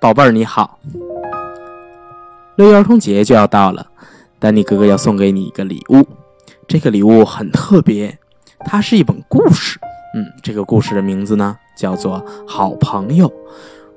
[0.00, 0.78] 宝贝儿，你好！
[2.54, 3.84] 六一儿童节就要到了，
[4.38, 6.06] 丹尼哥哥要送给你一个礼物。
[6.68, 8.16] 这个礼物很特别，
[8.60, 9.80] 它是一本故事。
[10.14, 13.28] 嗯，这个故事的名字呢叫做《好朋友》。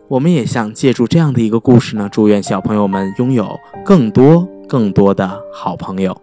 [0.07, 6.19] 我们也想借助这样的一个故事呢，祝愿小朋友们拥有更多更多的好朋友。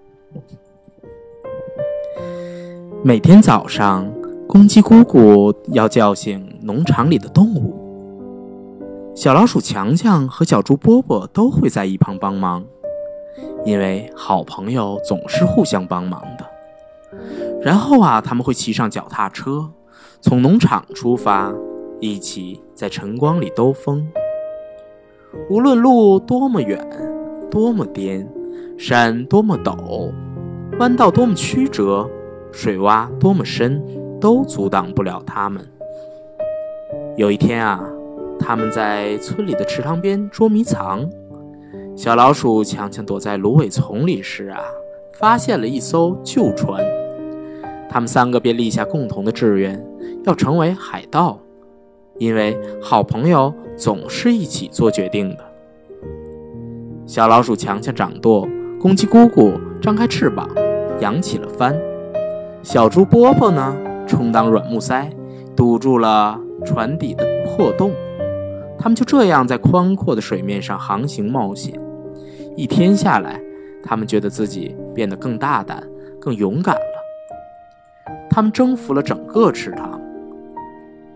[3.05, 4.12] 每天早上，
[4.48, 7.73] 公鸡姑姑要叫醒农场里的动物。
[9.15, 12.65] 小老鼠强强和小猪波波都会在一旁帮忙，
[13.65, 16.45] 因为好朋友总是互相帮忙的。
[17.62, 19.71] 然后啊，他们会骑上脚踏车，
[20.21, 21.55] 从农场出发，
[22.01, 24.09] 一起在晨光里兜风。
[25.49, 26.85] 无论路多么远，
[27.49, 28.29] 多么颠，
[28.77, 30.10] 山多么陡，
[30.80, 32.10] 弯道多么曲折，
[32.52, 33.83] 水洼多么深，
[34.20, 35.65] 都阻挡不了他们。
[37.16, 37.85] 有一天啊。
[38.41, 41.07] 他们在村里的池塘边捉迷藏，
[41.96, 44.60] 小老鼠强强躲在芦苇丛里时啊，
[45.15, 46.80] 发现了一艘旧船。
[47.91, 49.85] 他们三个便立下共同的志愿，
[50.24, 51.37] 要成为海盗，
[52.19, 55.45] 因为好朋友总是一起做决定的。
[57.07, 58.49] 小老鼠强强掌舵，
[58.80, 60.49] 公鸡姑姑张开翅膀，
[61.01, 61.76] 扬起了帆。
[62.71, 63.74] 小猪波波呢，
[64.06, 65.11] 充当软木塞，
[65.56, 67.91] 堵住了船底的破洞。
[68.78, 71.81] 他们就这样在宽阔的水面上航行冒险，
[72.59, 73.41] 一天下来，
[73.83, 75.83] 他们觉得自己变得更大胆、
[76.21, 78.12] 更勇敢了。
[78.28, 79.99] 他们征服了整个池塘。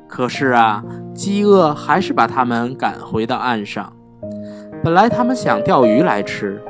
[0.09, 3.93] 可是啊，饥饿还是把他们赶回到岸上。
[4.83, 6.63] 本来他们想钓鱼来吃，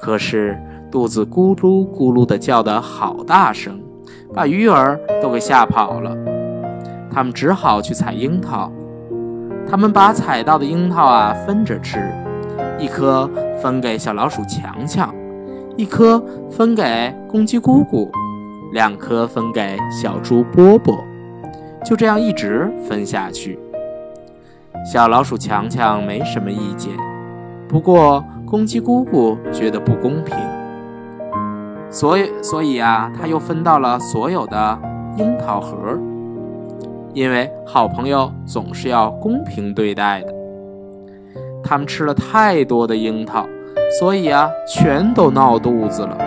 [0.00, 0.58] 可是
[0.90, 3.78] 肚子咕噜咕噜地叫得好大声，
[4.34, 6.14] 把鱼儿都给吓跑了。
[7.10, 8.70] 他们只好去采樱桃。
[9.66, 12.12] 他们把采到的樱桃啊分着吃，
[12.78, 13.30] 一颗
[13.62, 15.14] 分给小老鼠强强，
[15.76, 18.10] 一颗分给公鸡姑姑，
[18.72, 20.94] 两颗分给小猪波波，
[21.84, 23.58] 就这样一直分下去。
[24.84, 26.92] 小老鼠强强没什么意见，
[27.66, 30.36] 不过公鸡姑姑觉得不公平，
[31.94, 34.78] 所以所以啊，他又分到了所有的
[35.16, 35.76] 樱桃核。
[37.12, 40.34] 因为好朋友总是要公平对待的。
[41.62, 43.46] 他们吃了太多的樱桃，
[44.00, 46.18] 所以啊，全都闹肚子了。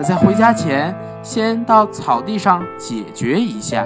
[0.00, 3.84] 在回家前，先到草地上解决一下。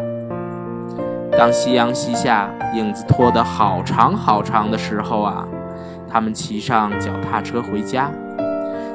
[1.38, 5.48] 当夕阳西下，影子拖得好长好长的时候啊，
[6.06, 8.10] 他们骑上脚踏车回家。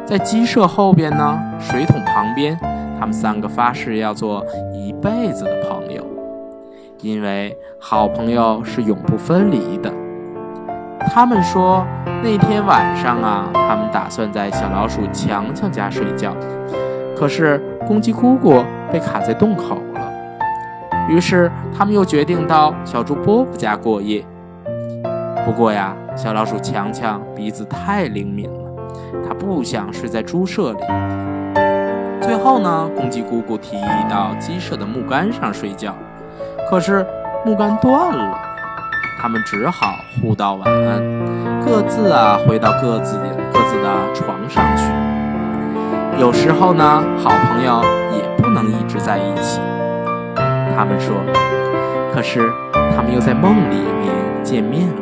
[0.08, 2.58] 在鸡舍后边呢，水桶旁边，
[2.98, 4.42] 他们三个发誓要做
[4.74, 6.02] 一辈子的朋友。
[7.02, 9.94] 因为好朋友是永不分离的。
[11.14, 11.86] 他们说
[12.24, 16.34] 那天晚上啊，他们打算在小老鼠强强家睡觉，
[17.14, 20.10] 可是公鸡姑姑被卡在洞口了。
[21.10, 24.26] 于是他们又决定到小猪波波家过夜。
[25.46, 28.67] 不过呀，小老鼠强强鼻子太灵敏了，
[29.26, 30.80] 它不想睡在猪舍里。
[32.22, 35.96] 最后呢，公鸡姑姑提议到鸡舍的木杆上睡觉。
[36.70, 37.06] 可是
[37.46, 38.38] 木杆断了，
[39.22, 41.02] 他们只好互道晚安，
[41.64, 43.24] 各自啊回到各自的
[43.54, 44.84] 各自的床上去。
[46.20, 49.62] 有时候呢，好朋友也不能一直在一起。
[50.76, 51.16] 他们说，
[52.14, 52.52] 可是
[52.96, 54.14] 他们又在梦里面
[54.44, 54.96] 见面了，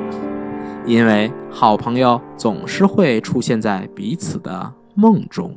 [0.85, 5.51] 因为好朋友总是会出现在彼此的梦中。